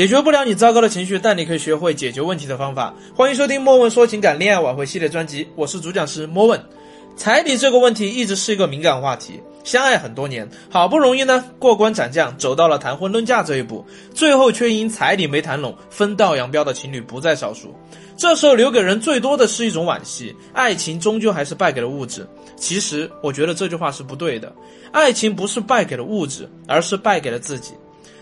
[0.00, 2.94] 解决不了你糟糕的情绪，但你可以学会解决问题的方法。
[3.14, 6.58] 欢迎收听莫问说情感恋爱挽回系列专辑，我是主讲师莫问。
[7.18, 17.74] 彩礼这个问题一直是一个敏感话题，相爱很多年，好不容易呢过关斩将，走到了谈婚论嫁这一步，最后却因彩礼没谈拢，分道扬镳的情侣不在少数。
[18.16, 22.26] 这时候留给人最多的是一种惋惜，爱情终究还是败给了物质。
[22.56, 24.50] 其实我觉得这句话是不对的，
[24.92, 27.74] 爱情不是败给了物质，而是败给了自己。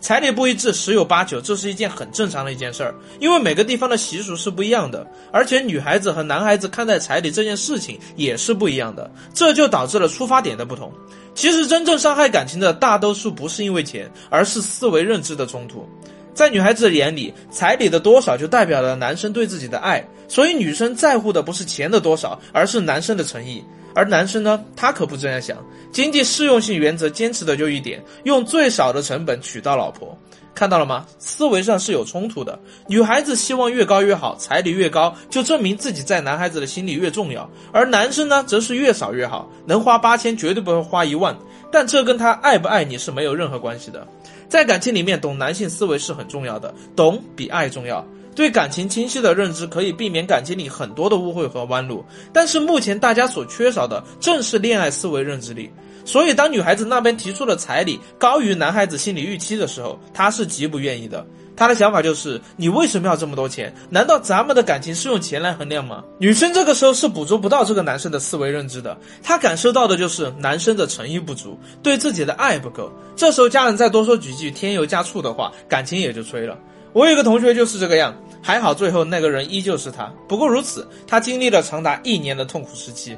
[0.00, 10.90] 彩礼不一致，十有八九，这是一件很正常的一件事儿，因为每个地方的习俗是不一样的，而且女孩子和男孩子看待彩礼这件事情也是不一样的，这就导致了出发点的不同。
[11.34, 15.86] 其实真正伤害感情的大多数不是因为钱，而是思维认知的冲突。
[16.32, 23.62] 在女孩子的眼里，彩礼的多少就代表了男生对自己的爱，所以女生在乎的不是钱的多少，而是男生的诚意。
[23.94, 25.56] 而男生呢，他可不这样想。
[25.92, 30.16] 经济适用性原则坚持的就一点，用最少的成本娶到老婆。
[30.54, 31.06] 看到了吗？
[31.18, 32.58] 思维上是有冲突的。
[32.86, 37.48] 女孩子希望越高越好，彩礼越高就证明自己在男孩子的心里越重要。
[37.72, 41.36] 而男生呢，则是越少越好，能花八千绝对不会花一万。
[41.72, 44.06] 但这跟他爱不爱你是没有任何关系的。
[44.48, 48.04] 在感情里面，懂男性思维是很重要的，懂比爱重要。
[48.40, 52.02] 对感情清晰的认知可以避免感情里很多的误会和弯路，
[52.32, 55.70] 但是目前大家所缺少的正是恋爱思维认知力。
[56.06, 61.24] 所以，当女孩子那边提出了彩礼高于男孩子心理预期的时候，他是极不愿意的。
[61.54, 63.70] 他的想法就是：你为什么要这么多钱？
[63.90, 66.02] 难道咱们的感情是用钱来衡量吗？
[66.18, 72.90] 女生这个时候是捕捉不到这个男生的思维认知的，她感受到的就是男生的诚意不足，对自己的爱不够。
[73.14, 76.58] 这时候家人再多说几句添油加醋的话，感情也就吹了。
[76.92, 80.12] 我有个同学就是这个样，还好最后那个人依旧是他。
[80.28, 83.16] 不过如此，他经历了长达一年的痛苦时期。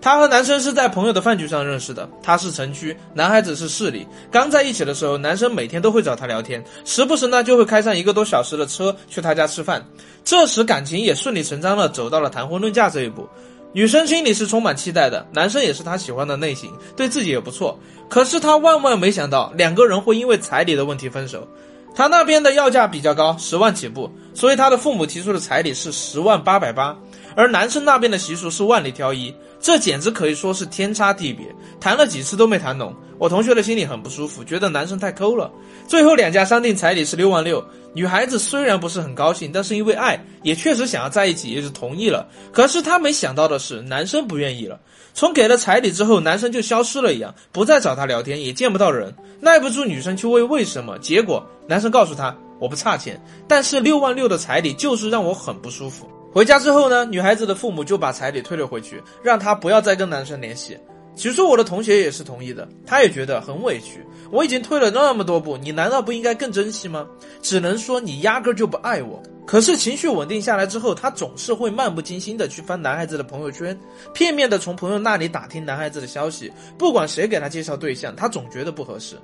[0.00, 4.06] 他和男生是在朋友的饭局上认识的，他是城区，男孩子是市里。
[4.30, 9.82] 刚在一起的时候，男生每天都会找他聊天，时不时呢就会开上一个多小时的车去他家吃饭。
[10.22, 13.26] 这时感情也顺理成章的走到了谈婚论嫁这一步。
[13.72, 17.78] 女生心里是充满期待的，男生也是她喜欢的类型，对自己也不错。
[18.08, 21.48] 可是她万万没想到，两个人会因为彩礼的问题分手。
[21.94, 26.96] 他那边的要价比较高，十万起步，所以他的父母提出的彩礼是十万八百八，
[27.36, 31.46] 而男生那边的习俗是万里挑一，这简直可以说是天差地别，
[31.80, 32.94] 谈了几次都没谈拢。
[33.16, 35.50] 我同学的心里很不舒服，觉得男生太抠了。
[35.88, 37.64] 最后两家商定彩礼是六万六，
[37.94, 42.28] 女孩子虽然不是很高兴，但是因为爱，也确实想要在一起，也就同意了。
[42.52, 44.78] 可是她没想到的是，男生不愿意了。
[45.14, 49.14] 从给了彩礼之后，男生就消失了一样，不再找她聊天，也见不到人。
[49.40, 60.76] 耐不住女生去问为什么，结果男生告诉她：“我不差钱，但是六万六的彩礼就是让我很不舒服。”回家之后呢，女孩子的父母就把彩礼退了回去，让她不要再跟男生联系。
[61.14, 64.04] 起初我的同学也是同意的，他也觉得很委屈。
[64.32, 67.06] 我已经退了那么多步，你难道不应该更珍惜吗？
[67.40, 69.22] 只能说你压根就不爱我。
[69.46, 73.78] 可是情绪稳定下来之后，他总是会漫不经心的去翻男孩子的朋友圈，
[74.12, 76.52] 片面的从朋友那里打听男孩子的消息。
[76.76, 79.16] 不管谁给他介绍对象，他总觉得不合适。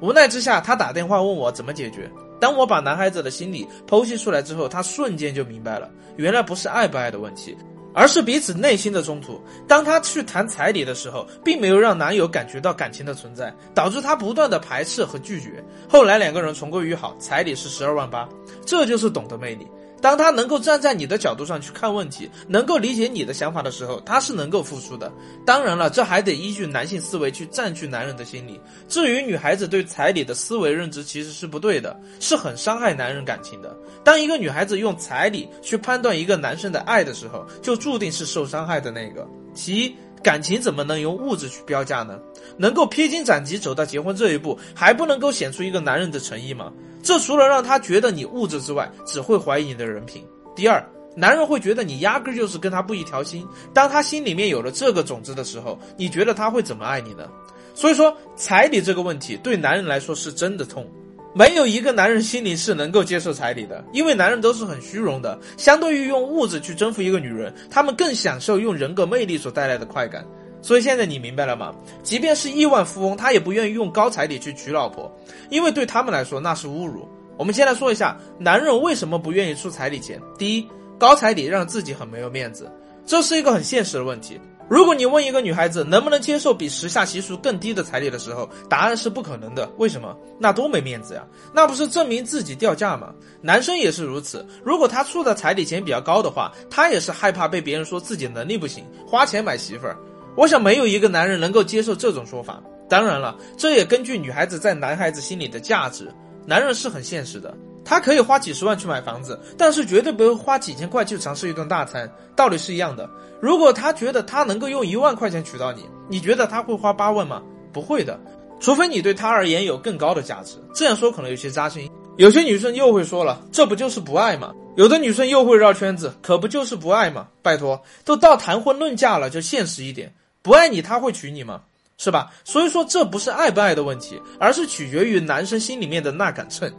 [0.00, 2.10] 无奈之下，他打电话问我怎么解决。
[2.40, 7.56] 当我把男孩子的心理剖析出来之后，他瞬间就明白了，原来不是爱不爱的问题。
[7.96, 9.40] 而是彼此内心的冲突。
[9.68, 15.64] 当他去谈彩礼的时候，并没有让男友感觉到感情的存在，导致他不断的排斥和拒绝。
[15.88, 18.28] 后来两个人重归于好，彩礼是十二万八，
[18.66, 19.64] 这就是懂得魅力。
[20.04, 25.10] 当他能够站在你的角度上去看问题，能够理解你的想法的时候，他是能够付出的。
[25.46, 28.60] 当然了，这还得依据男性思维去占据男人的心理。
[28.86, 33.74] 至于女孩子对彩礼的思维认知，其实是不对的，是很伤害男人感情的。
[34.04, 39.26] 当一个女孩子用彩礼去判断一个男生的爱的时候，就注定是受伤害的那个。
[39.54, 42.18] 其一，感情怎么能用物质去标价呢？
[42.56, 46.72] 能够披荆斩棘走到结婚这一步，还不能够显出一个男人的诚意吗？
[47.02, 50.24] 这除了让他觉得你物质之外，只会怀疑你的人品。
[50.56, 50.82] 第二，
[51.14, 53.46] 男人会觉得你压根就是跟他不一条心。
[53.74, 57.28] 当他心里面有了这个种子的时候，你觉得他会怎么爱你呢？
[57.74, 60.90] 所以说，彩礼这个问题对男人来说是真的痛。
[61.36, 65.36] 没有一个男人心里是能够接受彩礼的，因为男人都是很虚荣的。
[65.56, 70.24] 相对于用物质去征服一个女人，他们更享受用人格魅力所带来的快感。
[70.62, 71.74] 所以现在你明白了吗？
[72.04, 75.12] 即便是亿万富翁，他也不愿意用高彩礼去娶老婆，
[75.50, 77.08] 因为对他们来说那是侮辱。
[77.36, 80.20] 我们先来说一下，男人为什么不愿意出彩礼钱？
[80.38, 80.68] 第一，
[81.00, 82.70] 高彩礼让自己很没有面子，
[83.04, 84.40] 这是一个很现实的问题。
[84.68, 89.70] 如果你问一个女孩子能不能接受比时下习俗更低的彩礼的时候，答案是不可能的。
[89.76, 90.16] 为什么？
[90.38, 91.24] 那多没面子呀！
[91.52, 93.12] 那不是证明自己掉价吗？
[93.42, 94.44] 男生也是如此。
[94.64, 99.96] 如果他出的彩礼钱比较高的话，他也是害怕被别人说自己能力不行，花钱买媳妇儿。
[100.36, 102.62] 我想没有一个男人能够接受这种说法。
[102.88, 106.10] 当然了，这也根据女孩子在男孩子心里的价值。
[106.46, 113.08] 男人是很现实的，他可以花几十万去买房子，但是绝对不会花几千块去尝试一顿大餐，道理是一样的。
[113.40, 117.42] 如果他觉得他能够用一万块钱娶到你，你觉得他会花八万吗？
[117.72, 118.18] 不会的，
[118.58, 120.56] 除非你对他而言有更高的价值。
[120.74, 121.90] 这样说可能有些扎心。
[122.16, 124.54] 有些女生又会说了，这不就是不爱吗？
[124.76, 127.26] 有的女生又会绕圈子，可不就是不爱吗？
[127.42, 131.60] 拜托，都到谈婚论嫁了，就现实一点，不爱你他会娶你吗？
[131.98, 132.30] 是吧？
[132.44, 136.72] 所以说这不是爱不爱的问题，而是取决于男生心里面的那杆秤。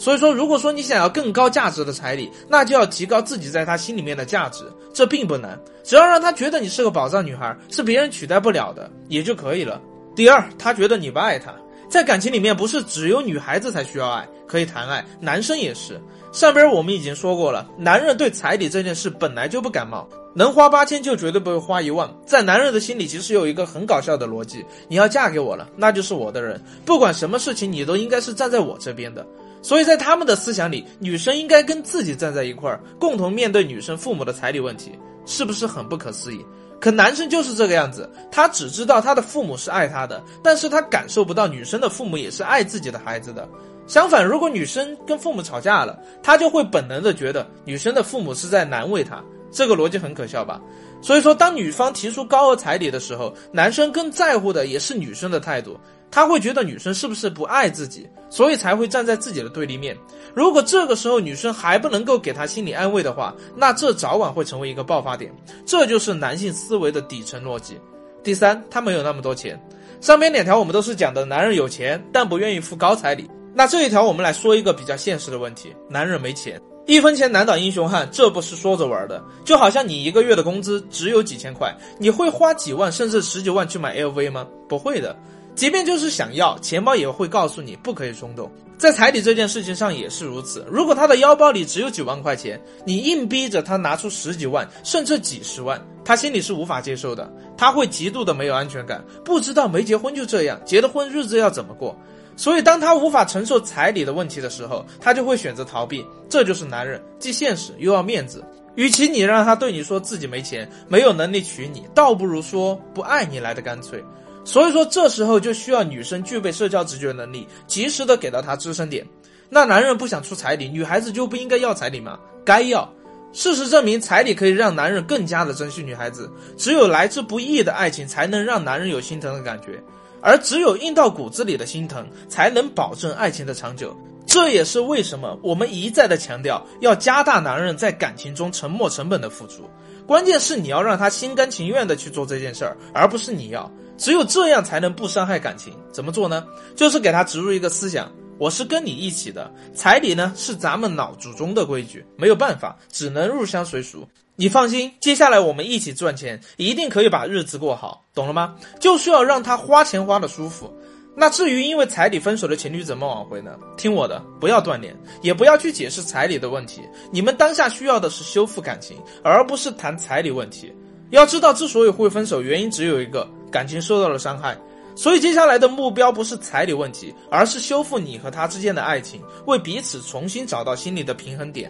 [0.00, 4.64] 所以说，如果说你想要更高价值的彩礼，那就要提高自己在他心里面的价值，
[4.94, 9.78] 这并不难，只要让他觉得你是个宝藏女孩，是别人取代不了的，也就可以了。
[10.16, 11.54] 第二，他觉得你不爱他，
[11.90, 16.00] 在感情里面不是只有女孩子才需要爱，可以谈爱，男生也是。
[16.32, 22.10] 上边我们已经说过了，男人对彩礼这件事本来就不感冒，能花八千就绝对不会花一万。
[22.24, 29.26] 在男人的心里，其实有一个很搞笑的逻辑：你要嫁给我了，那就是我的人，不管什么事情，你都应该是站在我这边的。
[29.62, 34.92] 所以在他们的思想里，女生应该跟自己站在一块儿，共同面对女生父母的彩礼问题，
[35.26, 36.44] 是不是很不可思议？
[36.80, 43.46] 可男生就是这个样子，他只知道他的父母是爱他的，但是他感受不到女生的父母也是爱自己的孩子的。
[43.86, 50.60] 相反，如果女生跟父母吵架了，他就会本能的觉得女生的父母是在难为他，这个逻辑很可笑吧？
[51.02, 55.78] 所以说，当女方提出高额彩礼的时候，男生更在乎的也是女生的态度。
[56.12, 59.96] 他会觉得女生是不是不爱自己，所以才会站在自己的对立面。
[60.34, 65.32] 如果这个时候女生还不能够给他心理安慰的话，那这早晚会成为一个爆发点。
[65.64, 67.78] 这就是男性思维的底层逻辑。
[68.24, 69.56] 第三，他没有那么多钱。
[70.00, 73.30] 上面两条我们都是讲的男人有钱，但不愿意付高彩礼。
[73.54, 79.22] 那这一条我们来说一个比较现实的问题：男人没钱，一分钱难倒英雄汉，这不是说着玩的。
[79.44, 84.46] 就好像你一个月的工资只有几千块，你会花几万甚至十几万去买 LV 吗？
[84.68, 85.16] 不会的。
[85.54, 88.50] 即便就是想要，钱包也会告诉你不可以冲动。
[88.78, 90.64] 在彩礼这件事情上也是如此。
[90.70, 97.30] 如果他的腰包里只有几万块钱，你硬逼着他拿出十几万甚至几十万，他心里是无法接受的。
[97.58, 101.94] 他会极度的没有安全感，不知道没结婚就这样，结了婚日子要怎么过。
[102.36, 106.04] 所以当他无法承受彩礼的问题的时候，他就会选择逃避。
[106.28, 108.44] 这就是男人，既现实又要面子。
[108.76, 114.02] 与其你让他对你说自己没钱，没有能力娶你，倒不如说不爱你来的干脆。
[114.44, 119.06] 所以说，这时候就需要女生具备社交直觉能力，及时的给到他支撑点。
[119.50, 122.18] 那男人不想出彩礼，女孩子就不应该要彩礼吗？
[122.44, 122.90] 该要。
[123.32, 126.30] 事实证明，彩礼可以让男人更加的珍惜女孩子。
[126.56, 129.82] 只有来之不易的爱情，才能让男人有心疼的感觉。
[130.22, 133.96] 而只有印到骨子里的心疼，才能保证爱情的长久。
[134.26, 139.68] 这也是为什么我们一再的强调，要加大男人在感情中沉没成本的付出。
[140.06, 143.70] 关键是你要让他心甘情愿的去做这件事儿，而不是你要。
[143.98, 145.74] 只有这样才能不伤害感情。
[145.92, 146.46] 怎么做呢？
[146.76, 154.06] 就是给他植入一个思想：我是跟你一起的，彩礼呢是咱们老祖宗的规矩，没有办法，只能入乡随俗。
[154.36, 158.56] 你放心，接下来我们一起赚钱，一定可以把日子过好，懂了吗？
[158.78, 160.72] 就需要让他花钱花的舒服。
[161.16, 163.58] 那至于因为彩礼分手的情侣怎么挽回呢？
[163.76, 166.80] 听我的，不要断联，也不要去解释彩礼的问题。
[167.10, 170.72] 你们当下需要的是修复感情，而不是谈彩礼问题。
[171.10, 173.28] 要知道，之所以会分手，原因只有一个。
[173.50, 174.56] 感情受到了伤害，
[174.94, 181.68] 所以接下来的目标不是彩礼问题，而是修复你和他之间的爱情，为彼此重新找到心理的平衡点。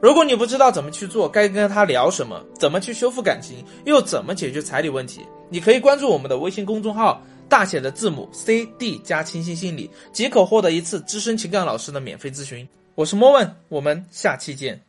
[0.00, 12.68] 如果你不知道怎么去做，该跟他聊什么，怎么去修复感情，又怎么解决彩礼问题，你可以关注我们的微信公众号，大写的字母 C D 加清新心理，即可获得一次资深情感老师的免费咨询。
[12.94, 14.86] 我是莫问，我们下期见。